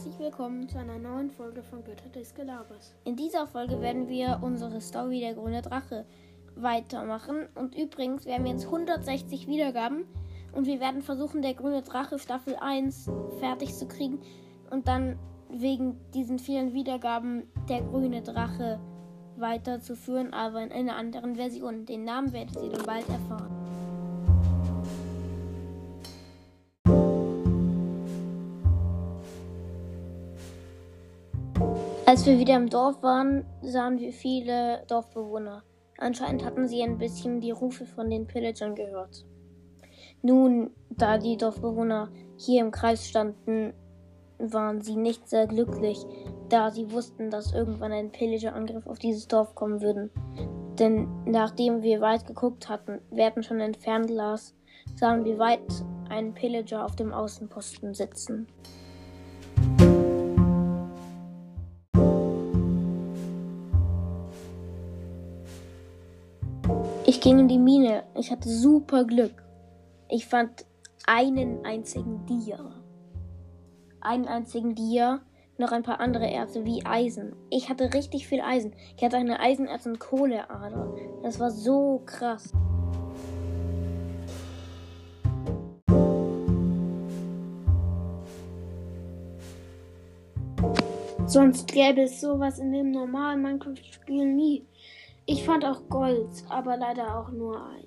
[0.00, 2.94] herzlich willkommen zu einer neuen Folge von Götter des Gelabers.
[3.02, 6.06] In dieser Folge werden wir unsere Story Der grüne Drache
[6.54, 7.48] weitermachen.
[7.56, 10.04] Und übrigens, wir haben jetzt 160 Wiedergaben
[10.52, 13.10] und wir werden versuchen, Der grüne Drache Staffel 1
[13.40, 14.20] fertig zu kriegen
[14.70, 15.18] und dann
[15.48, 18.78] wegen diesen vielen Wiedergaben Der grüne Drache
[19.36, 21.86] weiterzuführen, aber in einer anderen Version.
[21.86, 23.59] Den Namen werdet ihr dann bald erfahren.
[32.10, 35.62] Als wir wieder im Dorf waren, sahen wir viele Dorfbewohner.
[35.96, 39.24] Anscheinend hatten sie ein bisschen die Rufe von den Pillagern gehört.
[40.20, 43.74] Nun, da die Dorfbewohner hier im Kreis standen,
[44.38, 46.04] waren sie nicht sehr glücklich,
[46.48, 50.10] da sie wussten, dass irgendwann ein Pillager-Angriff auf dieses Dorf kommen würde.
[50.80, 54.56] Denn nachdem wir weit geguckt hatten, wir schon entfernt las,
[54.96, 55.60] sahen wir weit
[56.08, 58.48] einen Pillager auf dem Außenposten sitzen.
[67.20, 68.04] Ich ging in die Mine.
[68.14, 69.44] Ich hatte super Glück.
[70.08, 70.64] Ich fand
[71.06, 72.82] einen einzigen Dia.
[74.00, 75.20] Einen einzigen Dia,
[75.58, 77.36] noch ein paar andere Erze wie Eisen.
[77.50, 78.74] Ich hatte richtig viel Eisen.
[78.96, 80.94] Ich hatte eine Eisenerz- und Kohleader.
[81.22, 82.54] Das war so krass.
[91.26, 94.66] Sonst gäbe es sowas in dem normalen Minecraft-Spiel nie.
[95.26, 97.86] Ich fand auch Gold, aber leider auch nur ein.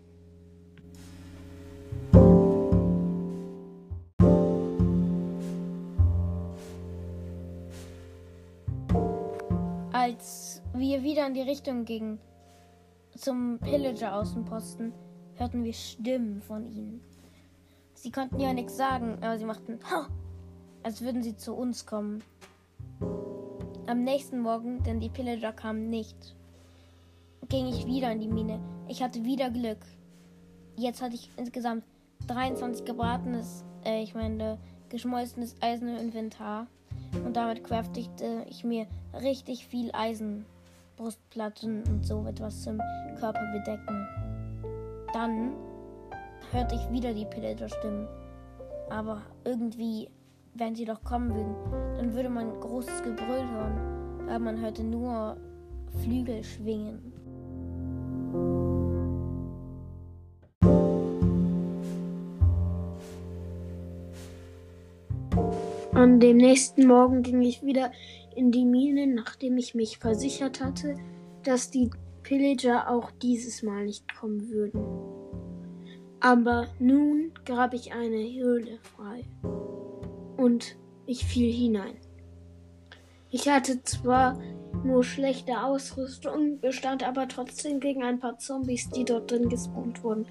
[9.92, 12.20] Als wir wieder in die Richtung gingen,
[13.16, 14.92] zum Pillager-Außenposten,
[15.36, 17.02] hörten wir Stimmen von ihnen.
[17.94, 20.08] Sie konnten ja nichts sagen, aber sie machten, ha,
[20.84, 22.22] als würden sie zu uns kommen.
[23.86, 26.36] Am nächsten Morgen, denn die Pillager kamen nicht,
[27.50, 28.60] ging ich wieder in die Mine.
[28.88, 29.80] Ich hatte wieder Glück.
[30.76, 31.84] Jetzt hatte ich insgesamt
[32.28, 34.58] 23 gebratenes, äh, ich meine,
[34.90, 36.68] geschmolzenes Eisen im Inventar.
[37.26, 40.46] Und damit craftigte ich mir richtig viel Eisen,
[40.98, 42.80] Brustplatten und so etwas zum
[43.20, 44.08] Körper bedecken.
[45.14, 45.54] Dann
[46.52, 48.08] hörte ich wieder die Pillager-Stimmen.
[48.90, 50.10] Aber irgendwie,
[50.56, 51.56] wenn sie doch kommen würden,
[51.98, 54.28] dann würde man großes Gebrüll hören.
[54.28, 55.38] Aber man hörte nur
[56.02, 57.14] Flügel schwingen.
[65.94, 67.92] An dem nächsten Morgen ging ich wieder
[68.36, 70.98] in die Mine, nachdem ich mich versichert hatte,
[71.44, 71.92] dass die
[72.24, 74.82] Pillager auch dieses Mal nicht kommen würden.
[76.20, 79.24] Aber nun grab ich eine Höhle frei
[80.38, 81.96] und ich fiel hinein.
[83.30, 84.40] Ich hatte zwar
[84.84, 90.26] nur schlechte Ausrüstung, bestand aber trotzdem gegen ein paar Zombies, die dort drin gespawnt wurden.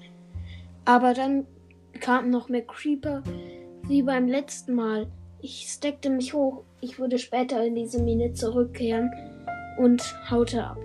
[0.85, 1.45] Aber dann
[1.99, 3.23] kamen noch mehr Creeper,
[3.87, 5.07] wie beim letzten Mal.
[5.41, 6.63] Ich steckte mich hoch.
[6.81, 9.11] Ich würde später in diese Mine zurückkehren
[9.77, 10.77] und haute ab.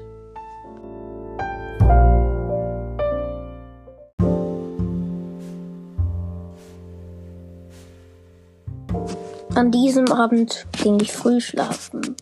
[9.54, 12.14] An diesem Abend ging ich früh schlafen.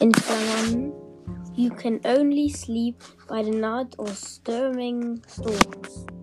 [0.00, 0.92] In Klammern,
[1.54, 6.13] you can only sleep by the night or storming storms.